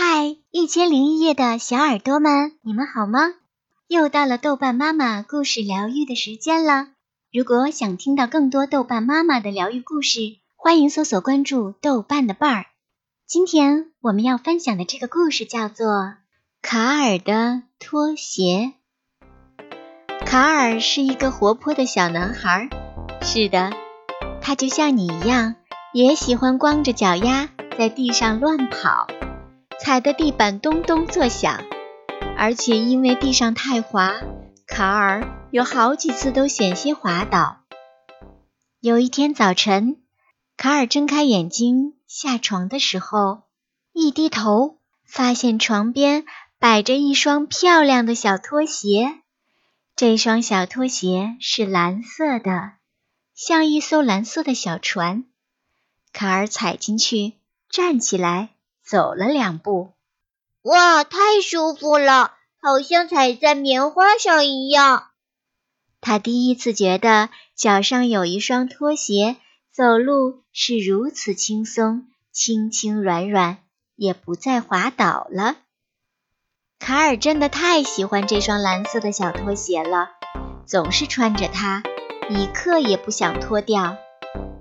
[0.00, 3.34] 嗨，一千零一夜的小耳朵们，你们好吗？
[3.88, 6.86] 又到了豆瓣妈妈故事疗愈的时间了。
[7.32, 10.20] 如果想听到更多豆瓣妈妈的疗愈故事，
[10.54, 12.66] 欢迎搜索关注豆瓣的伴儿。
[13.26, 15.86] 今天我们要分享的这个故事叫做
[16.62, 18.74] 《卡尔的拖鞋》。
[20.24, 22.70] 卡尔是一个活泼的小男孩，
[23.20, 23.72] 是的，
[24.40, 25.56] 他就像你一样，
[25.92, 29.08] 也喜欢光着脚丫在地上乱跑。
[29.80, 31.62] 踩的地板咚咚作响，
[32.36, 34.12] 而且因为地上太滑，
[34.66, 37.60] 卡尔有好几次都险些滑倒。
[38.80, 40.02] 有一天早晨，
[40.56, 43.42] 卡尔睁开眼睛下床的时候，
[43.92, 46.24] 一低头发现床边
[46.58, 49.20] 摆着一双漂亮的小拖鞋。
[49.94, 52.72] 这双小拖鞋是蓝色的，
[53.34, 55.24] 像一艘蓝色的小船。
[56.12, 57.34] 卡尔踩进去，
[57.70, 58.50] 站起来。
[58.88, 59.92] 走了两步，
[60.62, 65.08] 哇，太舒服了，好像踩在棉花上一样。
[66.00, 69.36] 他第一次觉得脚上有一双拖鞋，
[69.70, 73.58] 走路是如此轻松，轻轻软软，
[73.94, 75.56] 也不再滑倒了。
[76.78, 80.08] 卡尔真的太喜欢这双蓝色的小拖鞋了，
[80.64, 81.82] 总是穿着它，
[82.30, 83.98] 一刻也不想脱掉。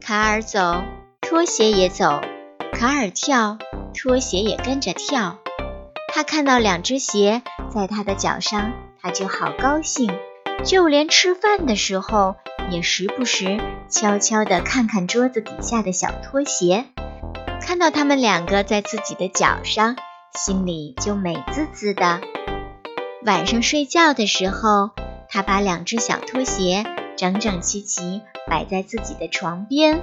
[0.00, 0.82] 卡尔走，
[1.20, 2.22] 拖鞋也走；
[2.78, 3.58] 卡尔跳。
[3.98, 5.38] 拖鞋也跟着跳，
[6.12, 7.40] 他看到两只鞋
[7.74, 10.12] 在他的脚上，他就好高兴。
[10.62, 12.36] 就连吃饭的时候，
[12.70, 16.84] 也时不时悄悄地看看桌子底下的小拖鞋。
[17.62, 19.96] 看到他们两个在自己的脚上，
[20.34, 22.20] 心里就美滋滋的。
[23.24, 24.90] 晚上睡觉的时候，
[25.30, 26.84] 他把两只小拖鞋
[27.16, 29.98] 整整齐齐摆在自己的床边，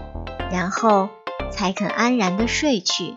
[0.52, 1.10] 然后
[1.54, 3.16] 才肯安然地睡去。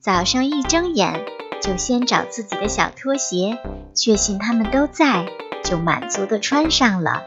[0.00, 1.24] 早上一睁眼，
[1.62, 3.58] 就先找自己的小拖鞋，
[3.94, 5.26] 确信他们都在，
[5.64, 7.22] 就满足的穿上了。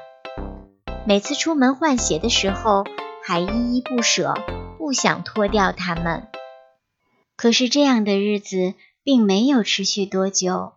[1.05, 2.83] 每次出门换鞋的时候，
[3.23, 4.33] 还依依不舍，
[4.77, 6.27] 不想脱掉它们。
[7.35, 8.73] 可是这样的日子
[9.03, 10.73] 并没有持续多久。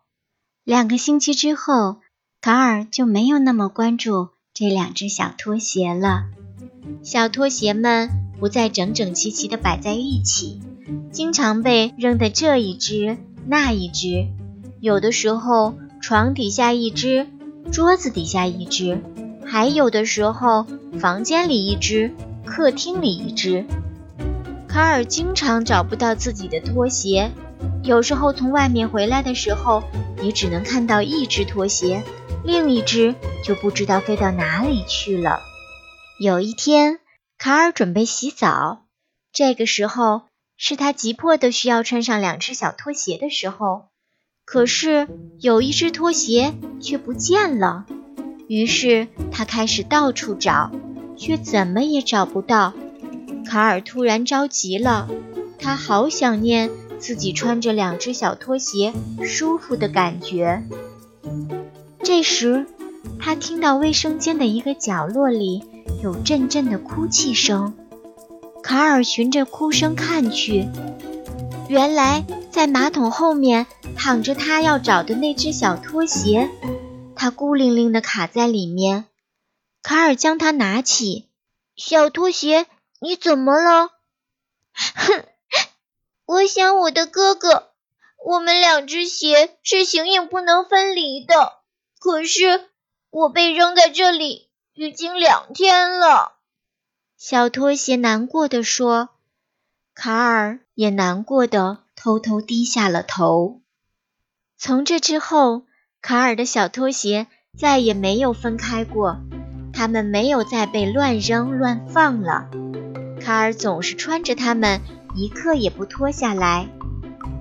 [0.63, 1.97] 两个星期之后，
[2.41, 6.25] 卡尔就没有那么关注这两只小拖鞋了。
[7.03, 8.09] 小拖鞋们
[8.45, 10.61] 不再整整齐齐地摆在一起。
[11.11, 13.17] 经常被扔的这一只
[13.47, 14.27] 那一只，
[14.81, 15.73] 有的时候
[16.03, 17.27] 床底下一只，
[17.73, 19.01] 桌子底下一只，
[19.47, 20.67] 还有的时候
[21.01, 22.13] 房间里一只，
[22.45, 23.65] 客厅里一只。
[24.69, 27.31] 卡尔经常找不到自己的拖鞋，
[27.83, 29.83] 有时候从外面回来的时候，
[30.23, 32.03] 也只能看到一只拖鞋，
[32.45, 35.41] 另一只就不知道飞到哪里去了。
[36.21, 36.99] 有一天，
[37.45, 38.87] 卡尔准备洗澡，
[39.31, 40.23] 这个时候。
[40.57, 43.89] 是他急迫的需要穿上两只小拖鞋的时候，
[44.47, 45.07] 可是
[45.41, 47.85] 有一只拖鞋却不见了。
[48.49, 50.71] 于是他开始到处找，
[51.19, 52.73] 却怎么也找不到。
[53.45, 55.07] 卡尔突然着急了，
[55.59, 60.63] 他好想念自己穿着两只小拖鞋舒服的感觉。
[62.03, 62.65] 这时，
[63.21, 65.63] 他听到卫生间的一个角落里
[66.03, 67.77] 有阵阵的哭泣声。
[68.63, 70.69] 卡尔循着哭声看去，
[71.69, 76.49] 原来在马桶后面躺着他要找的那只小拖鞋，
[77.15, 79.07] 它孤零零地卡在里面。
[79.83, 81.29] 卡尔将它拿起，
[81.77, 82.67] 小拖鞋，
[83.01, 83.91] 你怎么了？
[84.73, 85.25] 哼，
[86.25, 87.73] 我想我的哥哥，
[88.25, 91.53] 我们两只鞋是形影不能分离的。
[91.99, 92.71] 可是
[93.11, 96.33] 我被扔在这里已经两天了。
[97.17, 99.11] 小拖鞋难过的说
[99.95, 103.61] ：“卡尔也难过的偷偷低下了头。
[104.59, 105.63] 从这之后，
[106.03, 109.21] 卡尔的小拖鞋再也没有分开过，
[109.73, 112.49] 它们没有再被乱扔乱放了。
[113.21, 114.81] 卡尔总是穿着它们，
[115.15, 116.69] 一刻也不脱下来。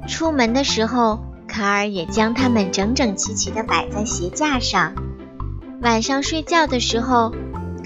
[0.07, 4.93] 出门的时候，卡尔也将它们整整齐齐地摆在鞋架上。
[5.83, 7.31] 晚上睡觉的时候，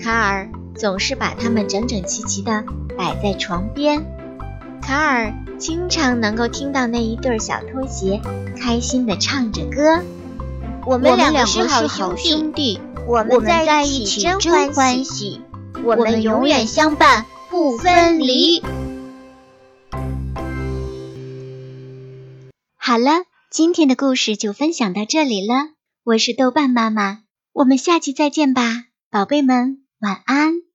[0.02, 2.64] 卡尔。”总是把它们整整齐齐地
[2.96, 4.06] 摆在床边。
[4.80, 8.22] 卡尔经常能够听到那一对小拖鞋
[8.56, 10.04] 开心地唱着歌。
[10.86, 14.40] 我们两个是好兄弟，我们在一起真
[14.72, 15.42] 欢喜，
[15.84, 18.62] 我们永远相伴不分离。
[22.78, 25.72] 好了，今天的故事就分享到这里了。
[26.04, 27.22] 我是豆瓣妈妈，
[27.58, 28.62] 我们下期再见吧，
[29.10, 30.67] 宝贝们，晚安。